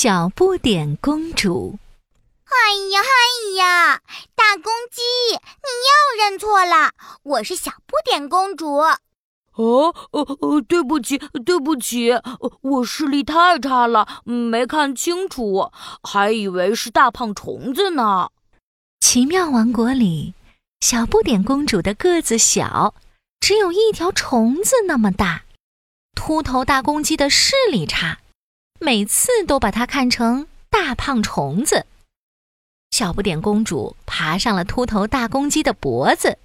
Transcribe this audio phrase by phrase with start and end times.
[0.00, 1.76] 小不点公主。
[2.44, 2.54] 哎
[2.92, 4.00] 呀哎呀，
[4.36, 5.02] 大公鸡，
[5.32, 6.92] 你又认错了，
[7.24, 8.76] 我是小不点公主。
[8.76, 8.96] 哦，
[9.56, 12.12] 哦哦，对不起，对不起，
[12.60, 15.72] 我视力太差了，没看清楚，
[16.04, 18.28] 还以为是大胖虫子呢。
[19.00, 20.32] 奇妙王国里，
[20.80, 22.94] 小不点公主的个子小，
[23.40, 25.42] 只有一条虫子那么大。
[26.14, 28.20] 秃头大公鸡的视力差，
[28.80, 31.86] 每次都把它看成大胖虫子。
[32.90, 36.38] 小不点公主爬上了秃头大公鸡的脖子，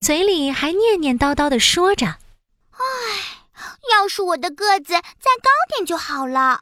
[0.00, 2.06] 嘴里还念念叨叨地说着
[2.72, 2.78] ：“唉，
[3.90, 6.60] 要是我的个子再高点就好了！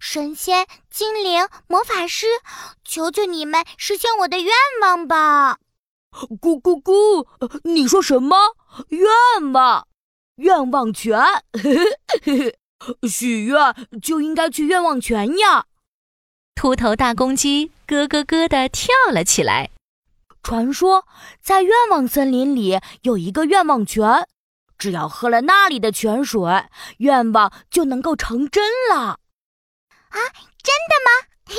[0.00, 2.26] 神仙、精灵、魔法师，
[2.84, 5.58] 求求你们实现我的愿望吧！”
[6.12, 7.26] 咕咕咕，
[7.64, 8.36] 你说什么？
[8.88, 9.86] 愿望？
[10.36, 11.18] 愿望泉？
[13.08, 15.66] 许愿就应该去愿望泉呀！
[16.54, 19.70] 秃头大公鸡咯咯咯地跳了起来。
[20.42, 21.06] 传说
[21.40, 24.26] 在愿望森林里有一个愿望泉，
[24.76, 26.40] 只要喝了那里的泉水，
[26.98, 29.18] 愿望就能够成真了。
[30.08, 30.18] 啊，
[30.62, 31.28] 真的吗？
[31.46, 31.56] 嘿，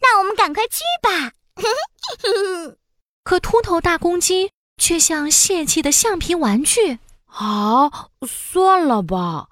[0.00, 1.32] 那我们赶快去吧。
[3.22, 6.98] 可秃头大公鸡却像泄气的橡皮玩具。
[7.26, 9.48] 啊，算了吧。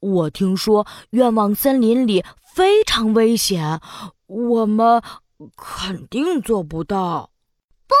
[0.00, 3.80] 我听说愿望森林里非常危险。
[4.26, 5.02] 我们
[5.56, 7.30] 肯定做不到。
[7.86, 7.94] 不，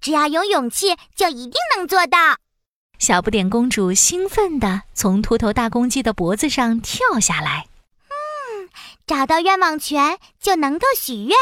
[0.00, 2.36] 只要有勇气，就一定能做到。
[2.98, 7.66] 小不点公主兴奋地从秃头大公鸡的脖子上跳下来。
[8.08, 8.68] 嗯，
[9.06, 11.36] 找到愿望泉就能够许愿。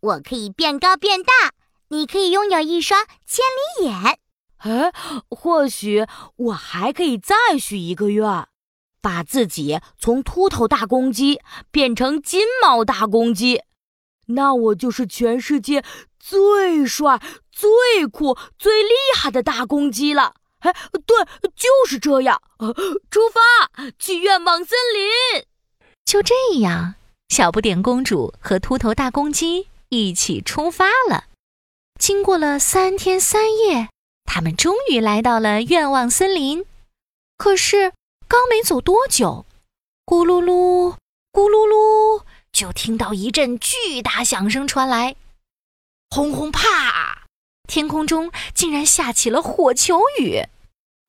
[0.00, 1.32] 我可以变高变大，
[1.88, 3.44] 你可以拥有一双千
[3.80, 4.18] 里眼。
[4.58, 4.92] 哎，
[5.28, 8.46] 或许我还可以再许一个愿。
[9.02, 13.62] 把自己从秃头大公鸡变成金毛大公鸡，
[14.26, 15.82] 那我就是全世界
[16.18, 20.34] 最帅、最酷、最厉害的大公鸡了。
[20.58, 20.74] 哎，
[21.06, 21.16] 对，
[21.56, 22.42] 就是这样。
[23.10, 25.44] 出发去愿望森林。
[26.04, 26.96] 就这样，
[27.28, 31.24] 小不点公主和秃头大公鸡一起出发了。
[31.98, 33.88] 经过了三天三夜，
[34.24, 36.66] 他们终于来到了愿望森林。
[37.38, 37.92] 可是。
[38.30, 39.44] 刚没走多久，
[40.06, 40.94] 咕噜噜，
[41.32, 45.16] 咕噜噜，就听到一阵巨大响声传来，
[46.10, 47.24] 轰轰啪！
[47.66, 50.46] 天空中竟然下起了火球雨！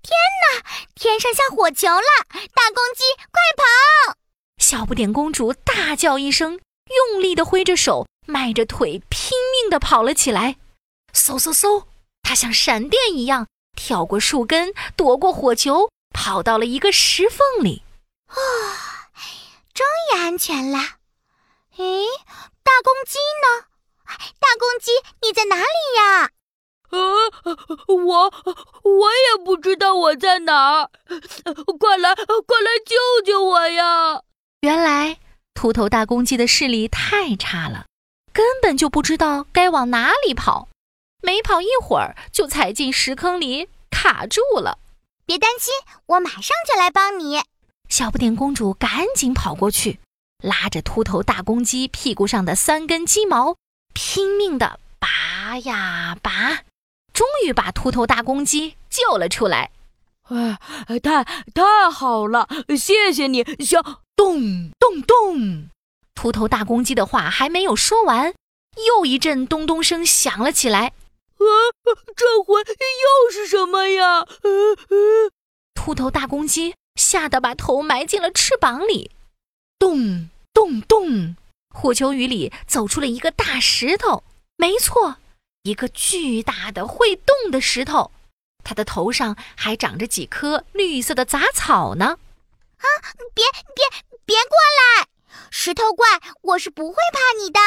[0.02, 0.66] 天哪，
[0.96, 2.02] 天上下火球了！
[2.32, 4.18] 大公鸡，快跑！
[4.58, 6.60] 小不点公主大叫一声，
[7.14, 10.56] 用力的挥着手，迈着腿，拼命的跑了起来。
[11.14, 11.86] 嗖嗖嗖，
[12.24, 13.46] 她像闪电一样
[13.76, 15.92] 跳过树根，躲过火球。
[16.14, 17.84] 跑到了一个石缝里，
[18.28, 18.36] 啊，
[19.74, 20.78] 终于安全了。
[21.78, 22.06] 咦，
[22.64, 23.66] 大公鸡呢？
[24.40, 24.92] 大公鸡，
[25.22, 25.64] 你在哪里
[25.98, 26.32] 呀？
[26.92, 27.00] 啊，
[27.88, 28.34] 我
[28.84, 30.90] 我也不知道我在哪儿，
[31.80, 34.24] 快来快来救救我呀！
[34.60, 35.18] 原来
[35.54, 37.86] 秃头大公鸡的视力太差了，
[38.34, 40.68] 根本就不知道该往哪里跑，
[41.22, 44.78] 没跑一会儿就踩进石坑里卡住了。
[45.32, 45.74] 别担心，
[46.08, 47.42] 我马上就来帮你。
[47.88, 50.02] 小不点公主赶紧跑过去，
[50.44, 53.56] 拉着秃头大公鸡屁股上的三根鸡毛，
[53.94, 56.64] 拼命地拔呀拔，
[57.14, 59.72] 终于把秃头大公鸡救了出来。
[60.24, 60.60] 哎，
[61.00, 63.46] 太太好了，谢谢你！
[63.64, 63.82] 小
[64.18, 65.70] 咚咚咚，
[66.14, 68.34] 秃头大公鸡的话还没有说完，
[68.86, 70.92] 又一阵咚咚声响了起来。
[71.44, 71.54] 啊，
[72.16, 74.26] 这回又是什么呀？
[75.74, 79.12] 秃头大公鸡吓得把头埋进了翅膀里。
[79.80, 81.36] 咚咚咚，
[81.74, 84.24] 火球雨里走出了一个大石头。
[84.58, 85.18] 没错，
[85.64, 88.12] 一个巨大的会动的石头。
[88.64, 92.20] 它的头上还长着几棵绿色的杂草呢。
[92.78, 92.86] 啊！
[93.34, 93.44] 别
[93.76, 93.86] 别
[94.24, 94.58] 别过
[95.00, 95.08] 来，
[95.50, 97.60] 石头怪，我是不会怕你的。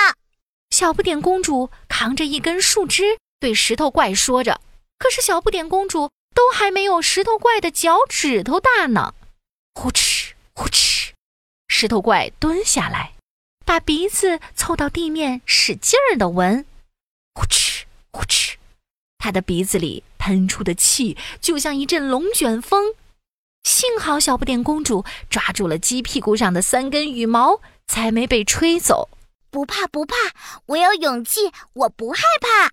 [0.71, 3.19] 小不点公主扛着一根树枝。
[3.41, 4.61] 对石头怪说着，
[4.99, 9.15] 可是小不点公主都还没有石头怪的脚趾头大呢。
[9.75, 11.11] 呼哧呼哧，
[11.69, 13.15] 石头怪蹲下来，
[13.65, 16.65] 把鼻子凑到地面，使劲儿的闻。
[17.35, 17.83] 呼哧
[18.13, 18.55] 呼哧，
[19.19, 22.95] 他的鼻子里喷出的气就像一阵龙卷风。
[23.65, 29.09] 幸好小不点公主抓住了鸡屁股上的三根羽毛，才没被吹走。
[29.51, 30.15] 不怕不怕，
[30.67, 32.71] 我有勇气，我不害怕。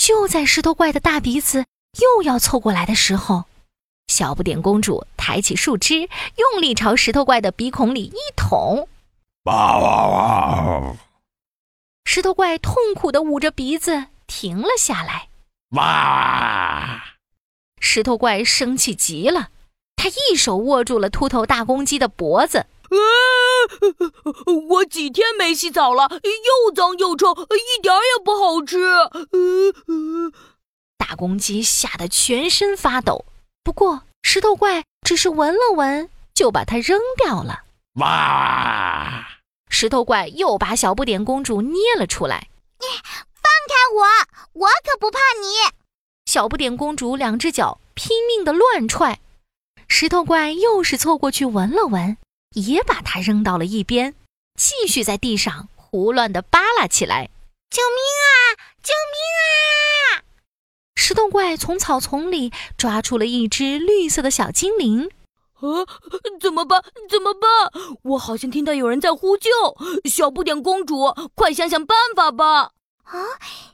[0.00, 1.66] 就在石头怪的大鼻子
[2.00, 3.44] 又要凑过来的时候，
[4.08, 8.88] 小不点公主抬起树枝，用力朝石头怪的鼻孔里一捅。
[9.44, 10.96] 哇哇哇！
[12.06, 15.28] 石头怪痛苦地捂着鼻子停了下来。
[15.72, 17.04] 哇！
[17.78, 19.50] 石头怪生气极了，
[19.96, 22.64] 他一手握住了秃头大公鸡的脖子。
[22.90, 22.96] 啊！
[24.70, 28.78] 我几天没洗澡了，又脏又臭，一点也不好吃。
[30.98, 33.24] 大公鸡吓得全身发抖。
[33.62, 37.62] 不过石头怪只是闻了闻，就把它扔掉了。
[37.94, 39.26] 哇！
[39.68, 42.48] 石头怪又把小不点公主捏了出来。
[42.80, 45.72] 你放开我，我可不怕你！
[46.26, 49.20] 小不点公主两只脚拼命的乱踹，
[49.88, 52.16] 石头怪又是凑过去闻了闻。
[52.54, 54.14] 也把它扔到了一边，
[54.56, 57.30] 继续在地上胡乱地扒拉起来。
[57.70, 58.30] 救命啊！
[58.82, 60.24] 救命啊！
[60.96, 65.10] 石头怪从草丛里抓出了一只绿色的小精灵。
[65.54, 65.86] 啊，
[66.40, 66.82] 怎么办？
[67.08, 67.50] 怎么办？
[68.02, 69.50] 我好像听到有人在呼救。
[70.10, 72.72] 小不点公主，快想想办法吧！
[73.04, 73.24] 啊，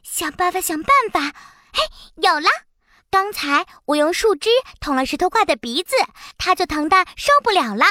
[0.03, 1.21] 想办法，想办法！
[1.73, 1.83] 嘿，
[2.17, 2.49] 有了！
[3.11, 4.51] 刚才我用树枝
[4.81, 5.95] 捅了石头怪的鼻子，
[6.37, 7.87] 它就疼得受不了了。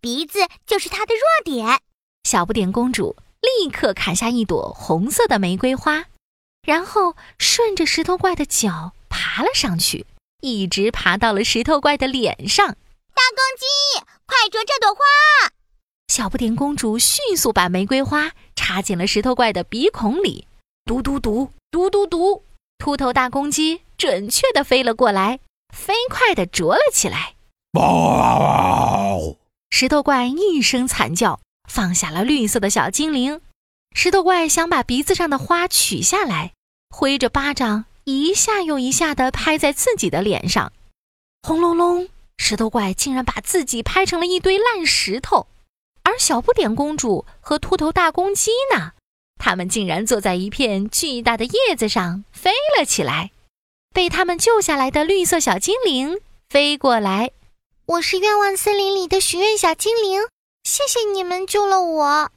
[0.00, 1.80] 鼻子就是它的弱点。
[2.24, 6.04] 小不点公主立刻砍下一朵红色的玫瑰花，
[6.66, 10.06] 然后顺着石头怪的脚爬了上去，
[10.40, 12.66] 一直爬到了石头怪的脸上。
[12.68, 15.00] 大公鸡，快啄这朵花！
[16.08, 20.46] 小不点公主迅速把玫瑰花插进了石头怪的鼻孔里，
[20.84, 22.44] 嘟嘟嘟，嘟嘟嘟，
[22.78, 25.40] 秃头大公鸡准确地飞了过来，
[25.74, 27.34] 飞快地啄了起来。
[29.76, 33.40] 石头怪一声惨叫，放下了绿色的小精灵。
[33.92, 36.52] 石头怪想把鼻子上的花取下来，
[36.90, 40.72] 挥着巴掌，一下又一下地拍在自己的脸上。
[41.42, 45.48] 轰隆隆，石头怪竟然把自己拍成了一堆烂石头。
[46.04, 48.92] 而小不点公主和秃头大公鸡呢？
[49.40, 53.32] 他们竟然坐在一片巨大的叶子上飞了起来。
[53.92, 57.32] 被他们救下来的绿色小精灵飞过来。
[57.86, 60.22] 我是愿望森林里的许愿小精灵，
[60.62, 62.02] 谢谢你们救了我。
[62.04, 62.30] 啊！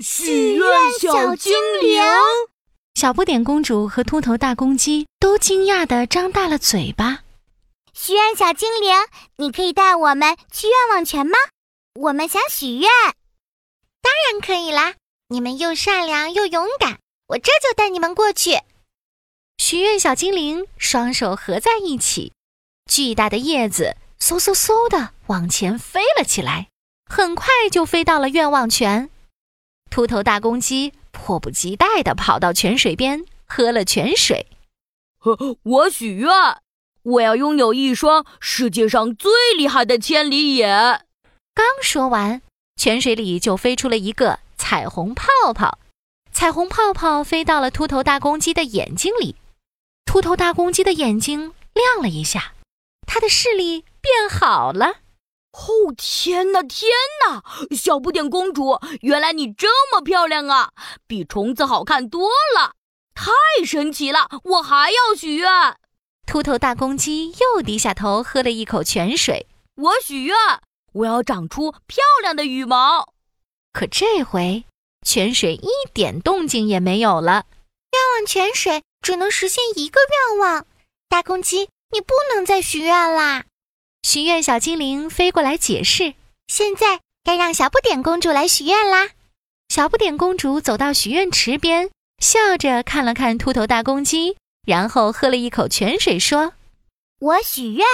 [0.00, 0.68] 许愿
[1.00, 2.02] 小精灵，
[2.96, 7.20] 小不点公主和秃头大公鸡都惊讶的张大了嘴巴。
[7.94, 8.92] 许愿小精灵，
[9.36, 11.38] 你可以带我们去愿望泉吗？
[11.94, 12.90] 我们想许愿。
[14.02, 14.94] 当然可以啦！
[15.28, 16.98] 你们又善良又勇敢，
[17.28, 18.60] 我这就带你们过去。
[19.58, 22.32] 许愿小精灵双手合在一起。
[22.86, 26.68] 巨大的叶子嗖嗖嗖的往前飞了起来，
[27.04, 29.10] 很快就飞到了愿望泉。
[29.90, 34.46] 秃头大公鸡迫不及待地跑到泉水边喝了泉水。
[35.62, 36.30] 我许愿，
[37.02, 41.04] 我要拥有一双世界上最厉害的千里眼。
[41.54, 42.42] 刚说完，
[42.76, 45.78] 泉水里就飞出了一个彩虹泡泡。
[46.32, 49.36] 彩虹泡泡飞到了秃头大公鸡的眼睛里，
[50.04, 52.52] 秃头大公鸡的眼睛亮了一下。
[53.06, 54.96] 他的视力变好了。
[55.52, 56.90] 哦，天哪，天
[57.26, 57.42] 哪！
[57.74, 60.72] 小不点公主，原来你这么漂亮啊，
[61.06, 62.74] 比虫子好看多了，
[63.14, 64.28] 太神奇了！
[64.44, 65.50] 我还要许愿。
[66.26, 69.46] 秃头大公鸡又低下头喝了一口泉水。
[69.76, 70.36] 我许愿，
[70.92, 73.14] 我要长出漂亮的羽毛。
[73.72, 74.64] 可这回，
[75.06, 77.46] 泉水一点动静也没有了。
[77.92, 80.66] 愿望泉水只能实现一个愿望，
[81.08, 81.70] 大公鸡。
[81.96, 83.44] 你不能再许愿啦！
[84.02, 86.12] 许愿小精灵飞过来解释
[86.46, 89.08] ：“现在该让小不点公主来许愿啦。”
[89.72, 91.88] 小不点公主走到许愿池边，
[92.18, 94.36] 笑着看了看秃头大公鸡，
[94.66, 96.52] 然后喝了一口泉水，说
[97.18, 97.86] ：“我许愿，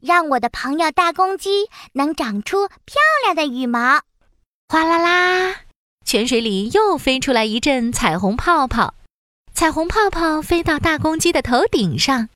[0.00, 4.00] 让我的朋友大公鸡能长出漂亮的羽毛。”
[4.72, 5.56] 哗啦啦，
[6.06, 8.94] 泉水里又飞出来一阵彩虹泡泡，
[9.52, 12.30] 彩虹泡泡飞到大公鸡的头顶上。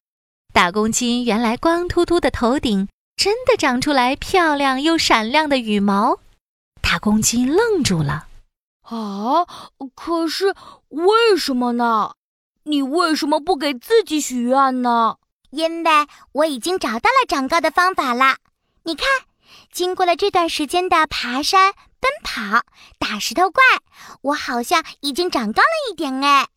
[0.59, 6.19] 大公鸡原来光秃秃的头顶真的长出来漂亮又闪亮的羽毛，
[6.83, 8.27] 大公鸡愣住了。
[8.83, 9.47] 啊，
[9.95, 10.57] 可是
[10.88, 12.15] 为什么呢？
[12.65, 15.19] 你为什么不给自己许愿呢？
[15.50, 15.91] 因为
[16.33, 18.38] 我已经找到了长高的方法了。
[18.83, 19.07] 你看，
[19.71, 22.62] 经过了这段时间的爬山、奔跑、
[22.99, 23.62] 打石头怪，
[24.23, 26.49] 我好像已经长高了一点哎。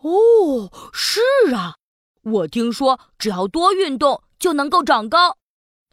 [0.00, 1.20] 哦，是
[1.54, 1.76] 啊。
[2.24, 5.36] 我听说，只要多运动就能够长高。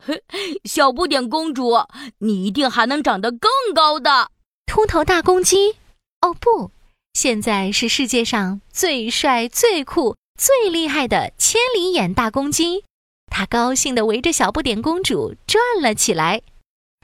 [0.03, 0.23] 嘿，
[0.65, 1.73] 小不点公主，
[2.19, 4.31] 你一定还能长得更高的。
[4.65, 5.75] 秃头大公鸡，
[6.21, 6.71] 哦不，
[7.13, 12.85] 现在是世界上最帅、最酷、最厉害的千里眼大公鸡。
[13.27, 16.41] 他高兴地围着小不点公主转了起来。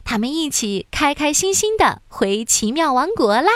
[0.04, 3.52] 他们一起开开心心地回奇妙王国啦。